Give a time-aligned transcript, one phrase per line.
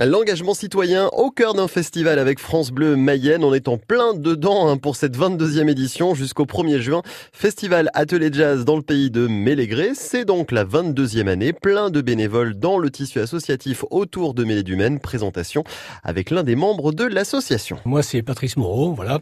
[0.00, 3.44] L'engagement citoyen au cœur d'un festival avec France Bleu Mayenne.
[3.44, 7.02] On est en plein dedans hein, pour cette 22e édition jusqu'au 1er juin.
[7.32, 9.90] Festival Atelier Jazz dans le pays de Mélégré.
[9.94, 11.52] C'est donc la 22e année.
[11.52, 14.98] Plein de bénévoles dans le tissu associatif autour de Mêlée du Maine.
[14.98, 15.62] Présentation
[16.02, 17.78] avec l'un des membres de l'association.
[17.84, 18.94] Moi, c'est Patrice Moreau.
[18.94, 19.20] Voilà.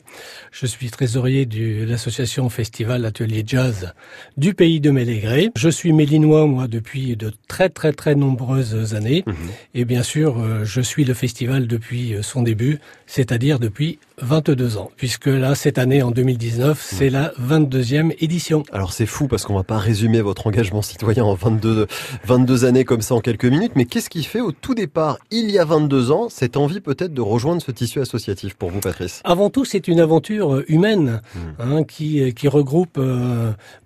[0.53, 3.93] Je suis trésorier de l'association Festival Atelier Jazz
[4.39, 5.51] du pays de Mélégré.
[5.55, 9.23] Je suis mélinois, moi, depuis de très, très, très nombreuses années.
[9.27, 9.35] Mhm.
[9.75, 14.77] Et bien sûr, euh, je suis le festival depuis euh, son début, c'est-à-dire depuis 22
[14.77, 18.63] ans, puisque là, cette année, en 2019, c'est la 22e édition.
[18.73, 21.87] Alors c'est fou parce qu'on va pas résumer votre engagement citoyen en 22,
[22.25, 25.51] 22 années comme ça en quelques minutes, mais qu'est-ce qui fait au tout départ, il
[25.51, 29.21] y a 22 ans, cette envie peut-être de rejoindre ce tissu associatif pour vous, Patrice?
[29.25, 31.39] Avant tout, c'est une aventure euh, humaine hmm.
[31.61, 33.01] hein, qui, euh, qui regroupe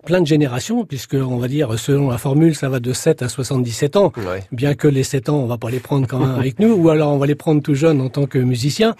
[0.05, 3.29] plein de générations, puisque on va dire, selon la formule, ça va de 7 à
[3.29, 4.11] 77 ans,
[4.51, 6.89] bien que les 7 ans, on va pas les prendre quand même avec nous ou
[6.89, 8.95] alors on va les prendre tout jeunes en tant que musiciens.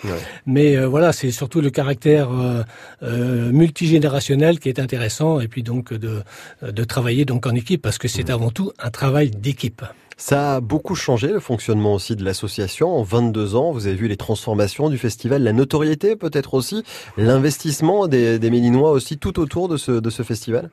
[0.46, 2.64] Mais euh, voilà, c'est surtout le caractère euh,
[3.04, 6.22] euh, multigénérationnel qui est intéressant, et puis donc de,
[6.62, 8.34] de travailler donc en équipe, parce que c'est mmh.
[8.34, 9.84] avant tout un travail d'équipe.
[10.20, 12.90] Ça a beaucoup changé le fonctionnement aussi de l'association.
[12.90, 16.84] En 22 ans, vous avez vu les transformations du festival, la notoriété peut-être aussi,
[17.18, 20.72] l'investissement des, des Mélinois aussi tout autour de ce, de ce festival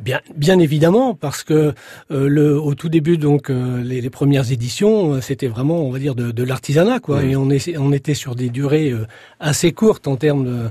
[0.00, 1.74] Bien, bien évidemment, parce que
[2.10, 5.90] euh, le, au tout début, donc euh, les, les, premières éditions, euh, c'était vraiment, on
[5.90, 7.22] va dire, de, de l'artisanat, quoi.
[7.22, 8.94] Et on, est, on était sur des durées
[9.40, 10.70] assez courtes en termes de...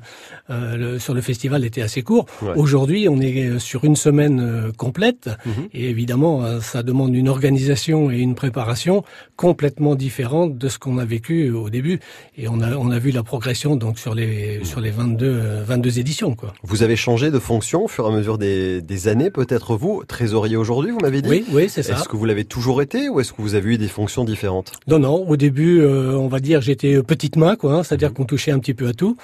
[0.50, 2.26] Le, sur le festival était assez court.
[2.56, 5.30] Aujourd'hui, on est sur une semaine complète.
[5.46, 5.53] Mhm.
[5.73, 9.03] Et évidemment, ça demande une organisation et une préparation
[9.35, 11.99] complètement différente de ce qu'on a vécu au début.
[12.38, 15.99] Et on a, on a vu la progression donc sur les, sur les 22, 22
[15.99, 16.35] éditions.
[16.35, 16.53] Quoi.
[16.63, 20.03] Vous avez changé de fonction au fur et à mesure des, des années, peut-être vous,
[20.07, 21.30] trésorier aujourd'hui, vous m'avez dit?
[21.30, 21.94] Oui, oui, c'est ça.
[21.94, 24.73] Est-ce que vous l'avez toujours été ou est-ce que vous avez eu des fonctions différentes?
[24.88, 28.16] Non, non, au début, euh, on va dire, j'étais petite main, quoi, hein, c'est-à-dire mhm.
[28.16, 29.17] qu'on touchait un petit peu à tout.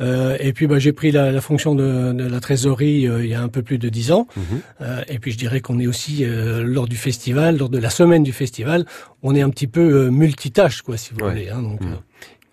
[0.00, 3.30] Euh, et puis, bah, j'ai pris la, la fonction de, de, la trésorerie euh, il
[3.30, 4.26] y a un peu plus de dix ans.
[4.36, 4.42] Mhm.
[4.80, 7.90] Euh, et puis, je dirais qu'on est aussi, euh, lors du festival, lors de la
[7.90, 8.86] semaine du festival,
[9.22, 11.48] on est un petit peu euh, multitâche, quoi, si vous voulez.
[11.48, 11.98] Hein, donc, mmh.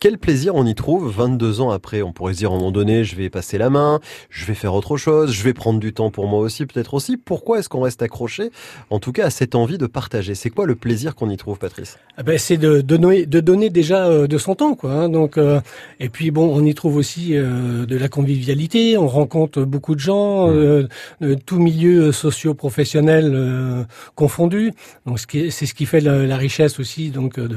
[0.02, 2.72] Quel plaisir on y trouve 22 ans après On pourrait se dire à un moment
[2.72, 4.00] donné, je vais passer la main,
[4.30, 7.18] je vais faire autre chose, je vais prendre du temps pour moi aussi, peut-être aussi.
[7.18, 8.50] Pourquoi est-ce qu'on reste accroché,
[8.92, 10.36] en tout cas, à cette envie de partager?
[10.36, 11.98] C'est quoi le plaisir qu'on y trouve, Patrice?
[12.16, 14.74] Ah ben, C'est de, donner, de donner déjà euh, de son temps.
[14.74, 14.94] quoi.
[14.94, 15.10] Hein.
[15.10, 15.60] donc, euh,
[16.00, 20.00] et puis, bon, on y trouve aussi euh, de la convivialité, on rencontre beaucoup de
[20.00, 20.88] gens, mmh.
[21.20, 24.72] de tout milieu socio-professionnel confondu.
[25.06, 27.48] Donc, c'est ce qui fait la, richesse aussi donc de,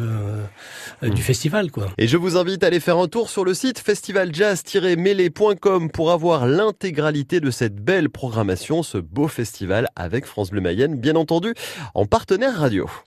[1.02, 1.16] du mmh.
[1.16, 1.70] festival.
[1.70, 1.86] quoi.
[1.98, 6.12] Et je vous vous invite à aller faire un tour sur le site festivaljazz-mêlée.com pour
[6.12, 11.52] avoir l'intégralité de cette belle programmation, ce beau festival avec France Bleu Mayenne, bien entendu,
[11.94, 12.88] en partenaire radio.